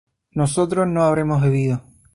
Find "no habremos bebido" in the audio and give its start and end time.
0.87-1.83